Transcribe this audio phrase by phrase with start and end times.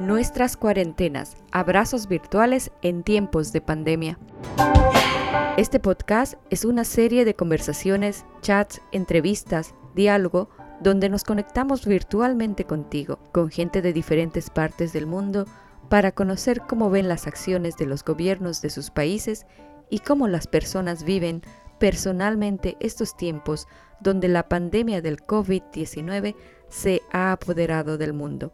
[0.00, 4.18] Nuestras cuarentenas, abrazos virtuales en tiempos de pandemia.
[5.56, 10.48] Este podcast es una serie de conversaciones, chats, entrevistas, diálogo,
[10.80, 15.46] donde nos conectamos virtualmente contigo, con gente de diferentes partes del mundo,
[15.88, 19.46] para conocer cómo ven las acciones de los gobiernos de sus países
[19.90, 21.42] y cómo las personas viven
[21.82, 23.66] personalmente estos tiempos
[23.98, 26.36] donde la pandemia del COVID-19
[26.68, 28.52] se ha apoderado del mundo.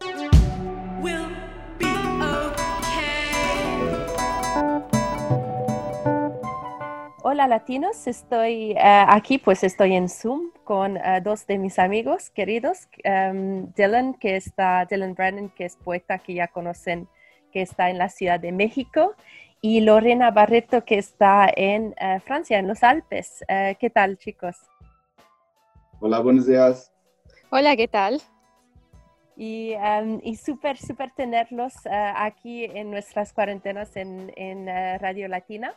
[7.21, 12.31] Hola latinos, estoy eh, aquí, pues estoy en Zoom con eh, dos de mis amigos
[12.31, 17.07] queridos, em, Dylan, que está, Dylan Brennan, que es poeta que ya conocen,
[17.51, 19.13] que está en la Ciudad de México,
[19.61, 23.43] y Lorena Barreto, que está en eh, Francia, en los Alpes.
[23.47, 24.55] ¿Qué tal, chicos?
[25.99, 26.93] Hola, buenos días.
[27.49, 28.21] Hola, ¿qué tal?
[29.35, 34.67] Y, em, y súper, súper tenerlos aquí en nuestras cuarentenas en, en
[34.99, 35.75] Radio Latina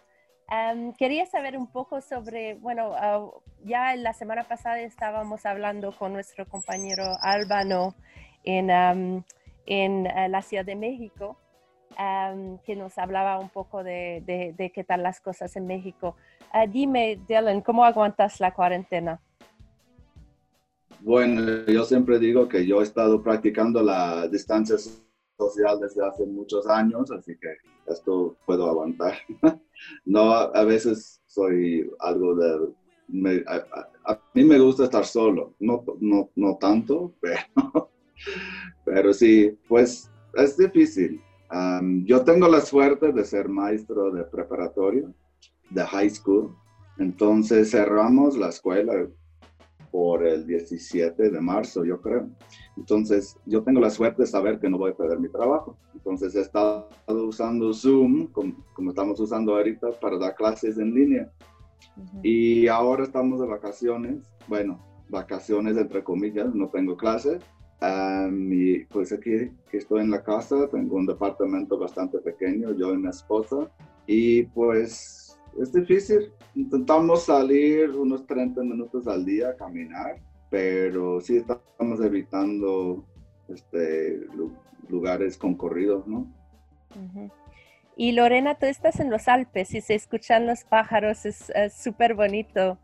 [0.98, 2.94] quería saber un poco sobre, bueno,
[3.64, 7.94] ya la semana pasada estábamos hablando con nuestro compañero Álvaro
[8.44, 9.24] en,
[9.66, 11.38] en eh, la Ciudad de México,
[12.64, 14.22] que nos hablaba un poco de,
[14.56, 16.16] de, qué tal las cosas en México.
[16.52, 19.20] Ah, dime, Dylan, ¿cómo aguantas la cuarentena?
[21.00, 24.76] Bueno, yo siempre digo que yo he estado practicando la distancia
[25.36, 29.14] social desde hace muchos años, así que esto puedo aguantar.
[30.04, 33.42] no, a veces soy algo de...
[33.46, 37.90] a, mí me gusta estar solo, no, no, no tanto, pero,
[38.84, 41.20] pero sí, pues es difícil.
[42.04, 45.12] Yo tengo la suerte de ser maestro de preparatorio,
[45.70, 46.54] de high school,
[46.98, 49.06] entonces cerramos la escuela
[49.92, 52.28] por el 17 de marzo, yo creo.
[52.76, 55.76] Entonces, yo tengo la suerte de saber que no voy a perder mi trabajo.
[55.92, 61.30] Entonces, he estado usando Zoom, como, estamos usando ahorita, para dar clases en línea.
[62.22, 64.32] Y ahora estamos de vacaciones.
[64.48, 67.42] Bueno, vacaciones entre comillas, no tengo clases.
[68.30, 72.98] Y pues aquí que estoy en la casa, tengo un departamento bastante pequeño, yo y
[72.98, 73.70] mi esposa.
[74.06, 76.32] Y pues es difícil.
[76.54, 80.20] Intentamos salir unos 30 minutos al día a caminar,
[80.50, 83.04] pero sí estamos evitando
[83.48, 84.20] este,
[84.88, 86.26] lugares concurridos, ¿no?
[87.96, 92.78] Y Lorena, tú estás en los Alpes y se escuchan los pájaros, es súper bonito.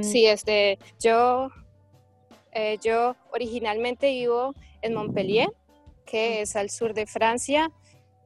[0.00, 1.50] sí, este, yo,
[2.52, 5.52] eh, yo originalmente vivo en Montpellier,
[6.04, 7.70] que es al sur de Francia,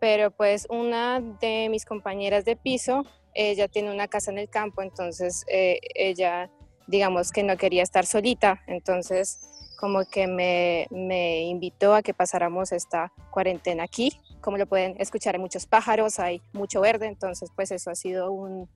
[0.00, 3.04] pero pues una de mis compañeras de piso
[3.36, 6.50] ella tiene una casa en el campo, entonces eh, ella,
[6.86, 9.40] digamos que no quería estar solita, entonces
[9.78, 14.18] como que me, me, invitó a que pasáramos esta cuarentena aquí.
[14.40, 18.32] Como lo pueden escuchar, hay muchos pájaros, hay mucho verde, entonces pues eso ha sido
[18.32, 18.70] un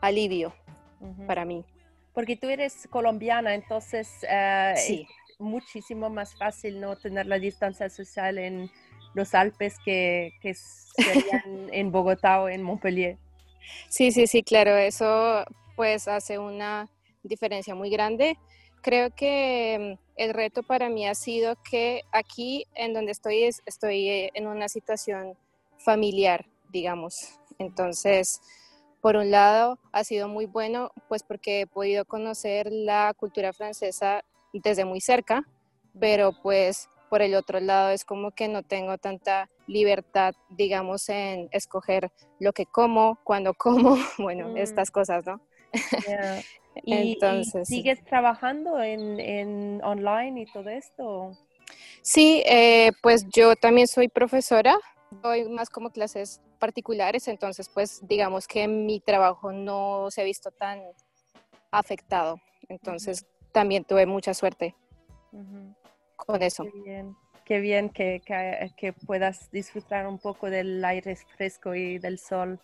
[0.00, 0.52] alivio
[1.28, 1.64] para mí.
[2.20, 8.36] Porque tú eres colombiana, entonces eh, es muchísimo más fácil no tener la distancia social
[8.36, 8.70] en
[9.14, 13.16] los Alpes que, que serían en Bogotá o en Montpellier.
[13.88, 16.90] Sí, sí, sí, claro, eso pues hace una
[17.22, 18.36] diferencia muy grande.
[18.82, 24.10] Creo que mm, el reto para mí ha sido que aquí en donde estoy estoy
[24.10, 25.38] eh, en una situación
[25.78, 27.40] familiar, digamos.
[27.58, 28.42] Entonces,
[29.00, 34.24] por un lado, ha sido muy bueno, pues porque he podido conocer la cultura francesa
[34.52, 35.44] desde muy cerca,
[35.98, 41.48] pero pues por el otro lado es como que no tengo tanta libertad, digamos, en
[41.50, 44.56] escoger lo que como, cuando como, bueno, mm.
[44.56, 45.40] estas cosas, ¿no?
[46.84, 51.32] ¿Y, Entonces, ¿Sigues trabajando en, online y todo esto?
[52.00, 54.78] Sí, eh, pues yo también soy profesora,
[55.22, 60.50] doy más como clases particulares, entonces pues digamos que mi trabajo no se ha visto
[60.50, 60.80] tan
[61.70, 64.74] afectado, entonces también tuve mucha suerte
[66.16, 66.64] con eso.
[66.64, 68.22] Qué bien, qué bien que,
[68.76, 72.60] que, puedas disfrutar un poco del aire fresco y del sol.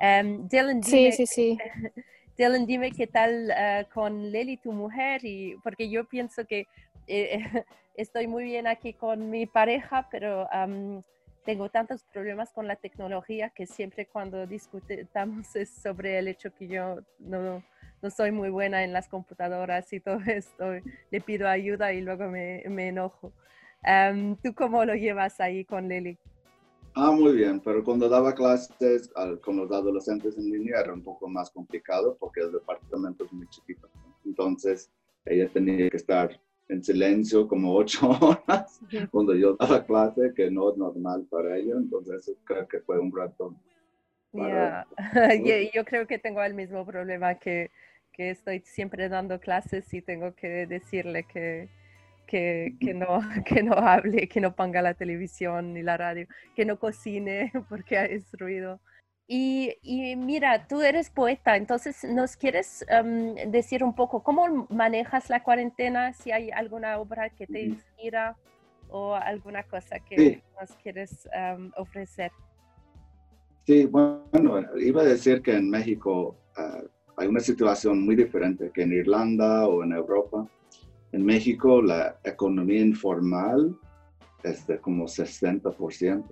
[0.00, 1.58] Um, Dylan, dime, sí, sí, sí.
[2.36, 6.66] Dylan, dime qué tal uh, con Lely, tu mujer, y porque yo pienso que
[7.06, 7.38] eh,
[7.94, 10.46] estoy muy bien aquí con mi pareja, pero
[11.46, 16.66] tengo tantos problemas con la tecnología que siempre cuando discutamos es sobre el hecho que
[16.66, 17.62] yo no,
[18.02, 20.64] no soy muy buena en las computadoras y todo esto.
[21.10, 23.32] Le pido ayuda y luego me, me enojo.
[24.42, 26.18] ¿Tú cómo lo llevas ahí con Lili?
[26.96, 29.12] Ah, muy bien, pero cuando daba clases
[29.42, 33.46] con los adolescentes en línea era un poco más complicado porque el departamento es muy
[33.48, 33.88] chiquito.
[34.24, 34.90] Entonces,
[35.24, 38.80] ella tenía que estar en silencio como ocho horas
[39.10, 43.14] cuando yo daba clase, que no es normal para ella, entonces creo que fue un
[43.14, 43.54] rato.
[45.74, 47.70] yo, creo que tengo el mismo problema que,
[48.12, 51.68] que, estoy siempre dando clases y tengo que decirle que,
[52.26, 56.64] que, que, no, que no hable, que no ponga la televisión ni la radio, que
[56.64, 58.80] no cocine porque hay ruido.
[59.28, 65.28] Y, y, mira, tú eres poeta, entonces nos quieres em, decir un poco cómo manejas
[65.30, 68.36] la cuarentena, si hay alguna obra que te inspira
[68.88, 72.30] o alguna cosa que nos quieres em, ofrecer.
[73.66, 76.82] Sí, bueno, iba a decir que en México ah,
[77.16, 80.46] hay una situación muy diferente que en Irlanda o en Europa.
[81.10, 83.76] En México la economía informal
[84.44, 86.24] es de como 60%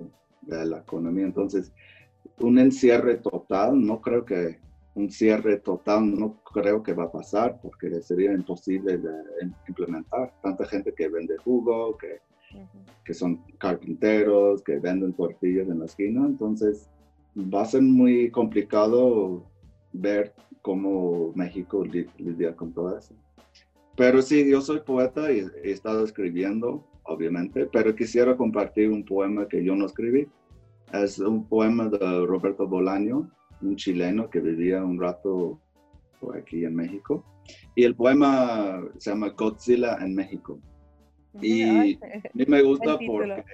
[0.43, 1.73] de la economía, entonces
[2.41, 4.59] un encierre total, no creo que
[4.95, 9.13] un cierre total no creo que va a pasar porque sería imposible de
[9.69, 10.33] implementar.
[10.43, 12.21] Tanta gente que vende jugo, que,
[13.05, 16.89] que son carpinteros, que venden tortillas en la esquina, entonces
[17.37, 19.45] va a ser muy complicado
[19.93, 20.33] ver
[20.63, 23.15] cómo México lidia con todo eso.
[23.97, 29.47] Pero sí, yo soy poeta y he estado escribiendo, obviamente, pero quisiera compartir un poema
[29.47, 30.29] que yo no escribí.
[30.93, 33.31] Es un poema de Roberto Bolaño,
[33.63, 35.61] un chileno que vivía un rato
[36.21, 37.25] por aquí en México.
[37.75, 40.59] Y el poema se llama Godzilla en México.
[41.41, 41.63] Y
[42.03, 43.45] a mí me gusta porque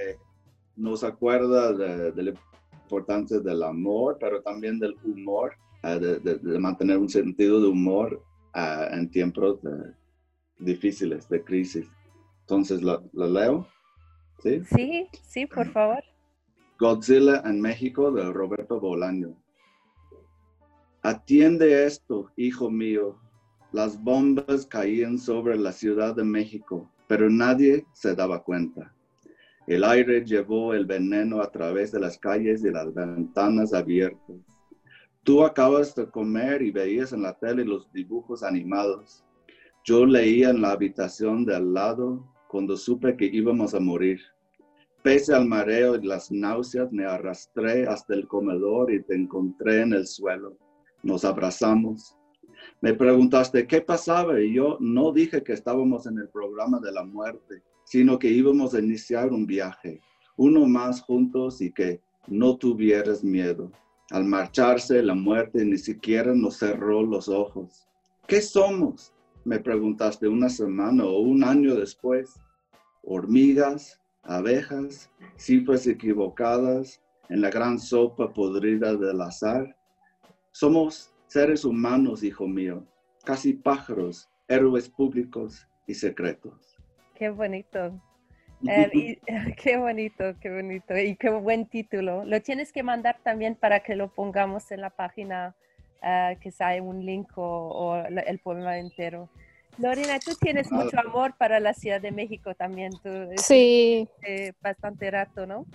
[0.77, 2.35] nos acuerda de, la
[2.83, 8.23] importancia del amor, pero también del humor, eh, de, mantener un sentido de humor
[8.55, 9.61] eh, en tiempos
[10.59, 11.89] difíciles, de crisis.
[12.43, 13.67] Entonces, ¿lo, lo leo?
[14.43, 14.63] ¿Sí?
[14.65, 16.03] Sí, sí, por favor.
[16.81, 19.37] Godzilla en México de Roberto Bolaño.
[21.03, 23.19] Atiende esto, hijo mío.
[23.71, 28.95] Las bombas caían sobre la Ciudad de México, pero nadie se daba cuenta.
[29.67, 34.39] El aire llevó el veneno a través de las calles y las ventanas abiertas.
[35.23, 39.23] Tú acabas de comer y veías en la tele los dibujos animados.
[39.85, 44.23] Yo leía en la habitación de al lado cuando supe que íbamos a morir.
[45.03, 49.95] Pese al mareo y las náuseas, me arrastré hasta el comedor y te encontré en
[49.95, 50.59] el suelo.
[51.03, 52.17] Nos abrazamos.
[52.83, 57.03] Me preguntaste qué pasaba y yo no dije que estábamos en el programa de la
[57.03, 60.03] muerte, sino que íbamos a iniciar un viaje,
[60.37, 63.73] uno más juntos y que no tuvieras miedo.
[64.11, 67.89] Al marcharse, la muerte ni siquiera nos cerró los ojos.
[68.27, 69.15] ¿Qué somos?
[69.45, 72.39] Me preguntaste una semana o un año después.
[73.03, 79.77] Hormigas, abejas, cifras equivocadas en la gran sopa podrida del azar.
[80.51, 82.85] Somos seres humanos, hijo mío,
[83.25, 86.77] casi pájaros, héroes públicos y secretos.
[87.15, 88.01] Qué bonito.
[88.69, 89.19] Eh,
[89.57, 90.95] qué bonito, qué bonito.
[90.95, 92.27] Y qué buen título.
[92.27, 95.55] Lo tienes que mandar también para que lo pongamos en la página,
[96.03, 99.31] uh, que sea un link o el poema entero.
[99.81, 102.93] Lorena, tú tienes mucho amor para la Ciudad de México también.
[103.03, 104.09] Tú, sí.
[104.61, 105.67] bastante rato, ¿no?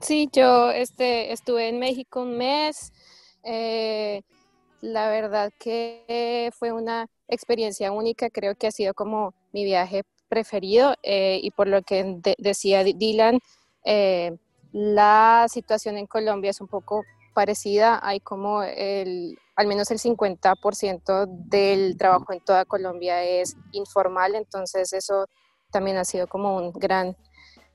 [0.00, 2.92] sí, yo este, estuve en México un mes.
[3.42, 4.22] Eh,
[4.80, 8.28] la verdad que fue una experiencia única.
[8.30, 13.38] Creo que ha sido como mi viaje preferido eh, y por lo que decía Dylan,
[13.84, 14.36] eh,
[14.72, 18.00] la situación en Colombia es un poco parecida.
[18.02, 24.92] Hay como el al menos el 50% del trabajo en toda Colombia es informal, entonces
[24.92, 25.26] eso
[25.70, 27.16] también ha sido como un gran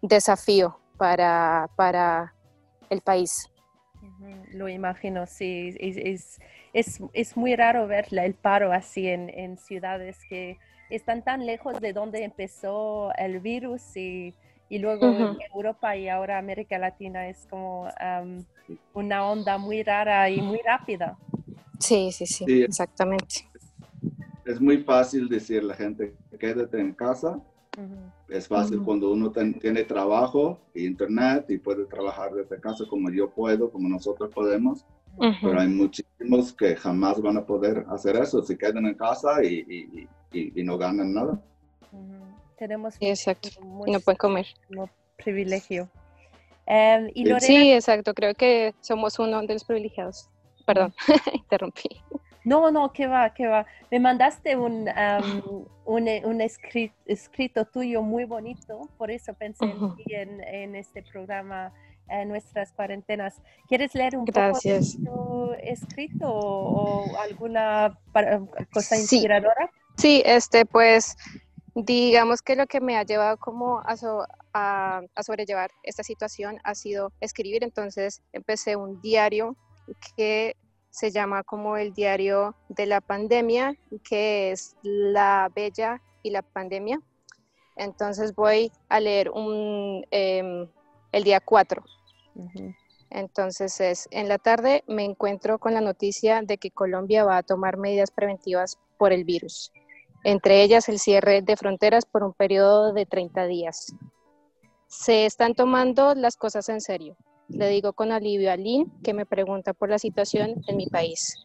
[0.02, 2.34] desafío para, para
[2.90, 3.50] el país.
[4.52, 5.76] Lo imagino, sí.
[5.80, 6.40] Es,
[6.74, 10.58] es, es muy raro ver el paro así en, en, ciudades que
[10.90, 14.36] están tan lejos de donde empezó el virus y,
[14.70, 17.90] y luego en Europa y ahora América Latina es como
[18.94, 21.18] una onda muy rara y muy rápida.
[21.80, 23.50] Sí, sí, sí, exactamente.
[24.46, 27.40] Es muy fácil decir a la gente, quédate en casa.
[28.28, 33.30] Es fácil cuando uno tiene trabajo e internet y puede trabajar desde casa como yo
[33.30, 34.86] puedo, como nosotros podemos.
[35.42, 40.08] Pero hay muchísimos que jamás van a poder hacer eso, se quedan en casa y,
[40.32, 41.42] y, no ganan nada.
[42.58, 43.50] Tenemos exacto.
[43.86, 44.48] y no pueden comer.
[45.18, 45.90] privilegio.
[46.66, 47.10] Em,
[47.40, 48.14] sí, exacto.
[48.14, 50.30] Creo que somos uno de los privilegiados.
[50.70, 50.94] Perdón,
[51.34, 51.90] interrumpí.
[52.46, 53.66] No, no, que va, que va.
[53.90, 54.88] Me mandaste un,
[55.86, 56.42] un,
[57.08, 59.66] escrito, tuyo muy bonito, por eso pensé
[60.10, 61.74] en en, este programa,
[62.08, 63.42] en nuestras cuarentenas.
[63.68, 67.98] ¿Quieres leer un poco de tu escrito o, alguna
[68.72, 69.72] cosa inspiradora?
[69.98, 71.18] Sí, este, pues
[71.74, 73.96] digamos que lo que me ha llevado como a,
[74.54, 77.64] a, sobrellevar esta situación ha sido escribir.
[77.64, 79.58] Entonces empecé un diario
[80.16, 80.56] que
[80.90, 87.00] se llama como el diario de la pandemia, que es La Bella y la Pandemia.
[87.76, 90.68] Entonces voy a leer un, em,
[91.12, 91.84] el día 4.
[93.10, 97.44] Entonces es, en la tarde me encuentro con la noticia de que Colombia va a
[97.44, 99.72] tomar medidas preventivas por el virus,
[100.24, 103.94] entre ellas el cierre de fronteras por un periodo de 30 días.
[104.88, 107.16] Se están tomando las cosas en serio.
[107.50, 111.36] Le digo con alivio a Lynn, que me pregunta por la situación en mi país.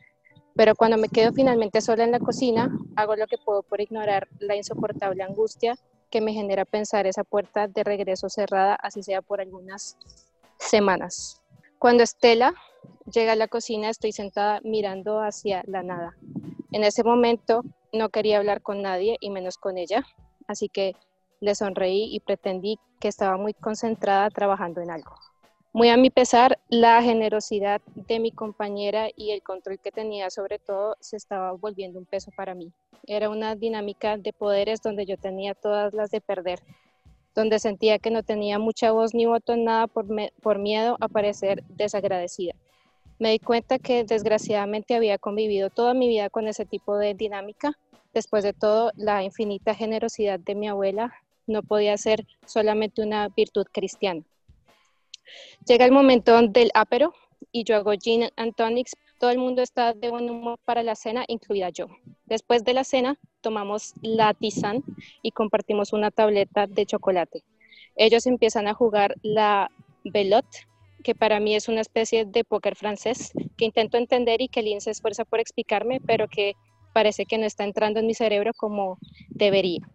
[0.55, 4.29] Pero cuando me quedo finalmente sola en la cocina, hago lo que puedo por ignorar
[4.39, 5.77] la insoportable angustia
[6.11, 9.97] que me genera pensar esa puerta de regreso cerrada, así sea por algunas
[10.59, 11.43] semanas.
[11.79, 12.55] Cuando Estela
[13.13, 16.15] llega a la cocina, estoy sentada mirando hacia la nada.
[16.71, 20.05] En ese momento no quería hablar con nadie y menos con ella,
[20.47, 20.95] así que
[21.41, 25.15] le sonreí y pretendí que estaba muy concentrada trabajando en algo.
[25.75, 30.61] Muy a mi pesar, la generosidad de mi compañera y el control que tenía sobre
[30.61, 32.71] todo se estaba volviendo un peso para mí.
[33.09, 36.61] Era una dinámica de poderes donde yo tenía todas las de perder,
[37.35, 40.07] donde sentía que no tenía mucha voz ni voto en nada por,
[40.41, 42.55] por miedo a parecer desagradecida.
[43.19, 47.73] Me di cuenta que desgraciadamente había convivido toda mi vida con ese tipo de dinámica.
[48.13, 51.13] Después de todo, la infinita generosidad de mi abuela
[51.49, 54.23] no podía ser solamente una virtud cristiana.
[55.67, 57.15] Llega el momento del apero
[57.53, 58.97] y yo hago gin and tonics.
[59.19, 61.87] Todo el mundo está de buen humor para la cena, incluida yo.
[62.27, 64.83] Después de la cena, tomamos la tisane
[65.23, 67.43] y compartimos una tableta de chocolate.
[67.97, 69.71] Ellos empiezan a jugar la
[70.05, 70.67] belote,
[71.03, 74.81] que para mí es una especie de póker francés, que intento entender y que Lynn
[74.81, 76.55] se esfuerza por explicarme, pero que
[76.93, 79.89] parece que no está entrando en mi cerebro como debería.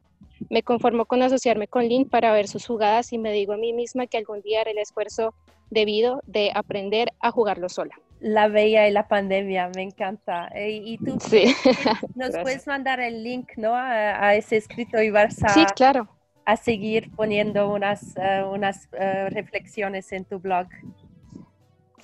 [0.49, 3.73] Me conformo con asociarme con Lynn para ver sus jugadas y me digo a mí
[3.73, 5.35] misma que algún día haré el esfuerzo
[5.69, 7.95] debido de aprender a jugarlo sola.
[8.19, 10.49] La Bella y la Pandemia, me encanta.
[10.57, 11.53] Y tú sí.
[12.15, 13.75] nos puedes mandar el link ¿no?
[13.75, 16.09] a, ese escrito y vas a, sí, claro.
[16.45, 20.67] a seguir poniendo unas, eh, unas eh, reflexiones en tu blog.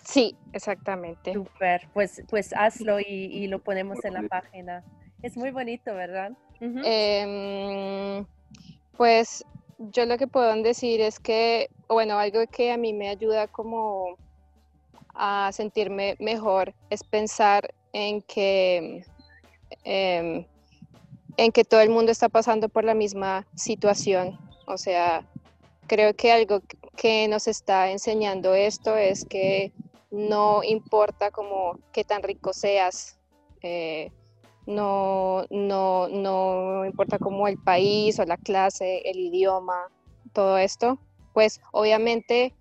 [0.03, 1.33] Sí, exactamente.
[1.33, 4.83] Super, pues, pues hazlo y, y lo ponemos en la página.
[5.23, 6.31] Es muy bonito, ¿verdad?
[6.59, 8.25] Em,
[8.97, 9.43] pues
[9.77, 14.17] yo lo que puedo decir es que, bueno, algo que a mí me ayuda como
[15.13, 19.05] a sentirme mejor es pensar en que,
[19.83, 20.45] em,
[21.37, 24.37] en que todo el mundo está pasando por la misma situación.
[24.67, 25.25] O sea,
[25.87, 26.61] creo que algo
[26.95, 29.71] que nos está enseñando esto es que
[30.11, 33.17] no importa como qué tan rico seas,
[33.61, 34.11] eh,
[34.65, 39.89] no, no, no importa como el país o la clase, el idioma,
[40.33, 40.99] todo esto,
[41.33, 42.53] pues obviamente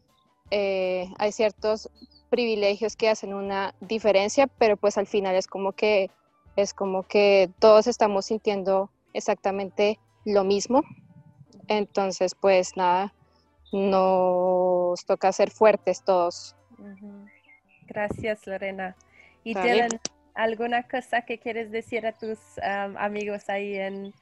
[0.50, 1.90] eh, hay ciertos
[2.30, 6.10] privilegios que hacen una diferencia, pero pues al final es como que
[6.56, 10.82] es como que todos estamos sintiendo exactamente lo mismo.
[11.68, 13.12] Entonces, pues nada,
[13.72, 16.54] nos toca ser fuertes todos.
[17.86, 18.96] Gracias, Lorena.
[19.42, 19.54] Y
[20.34, 22.38] ¿Alguna cosa que quieres decir a tus
[22.96, 24.12] amigos ahí en,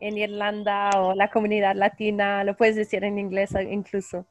[0.00, 2.42] Irlanda o la comunidad latina?
[2.44, 4.24] Lo puedes decir en inglés incluso.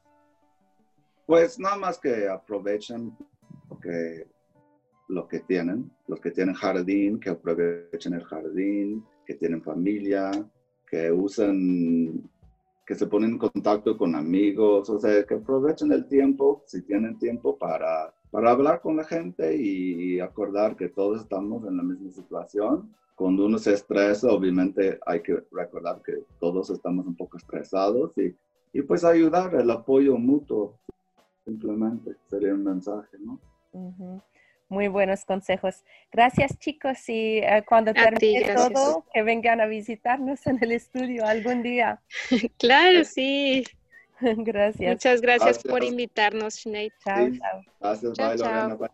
[1.26, 3.16] Pues nada más que aprovechen
[3.80, 4.26] que,
[5.10, 10.30] lo que tienen, los que tienen jardín, que aprovechen el jardín, que tienen familia,
[10.88, 12.28] que usen,
[12.84, 17.16] que se ponen en contacto con amigos, o sea, que aprovechen el tiempo, si tienen
[17.16, 22.10] tiempo, para para hablar con la gente y acordar que todos estamos en la misma
[22.12, 22.94] situación.
[23.14, 28.34] Cuando uno se estresa, obviamente hay que recordar que todos estamos un poco estresados y,
[28.72, 30.78] y pues ayudar, el apoyo mutuo,
[31.44, 33.40] simplemente sería un mensaje, ¿no?
[34.68, 35.84] Muy buenos consejos.
[36.12, 41.62] Gracias chicos y eh, cuando termine todo, que vengan a visitarnos en el estudio algún
[41.62, 42.00] día.
[42.58, 43.64] claro, sí.
[44.36, 44.92] gracias.
[44.92, 46.90] Muchas gracias, por invitarnos, Sinead.
[47.04, 47.62] Chao, chao.
[47.80, 48.90] Gracias, chao, chao.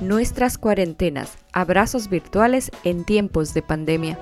[0.00, 4.18] Nuestras cuarentenas, abrazos virtuales en tiempos de pandemia.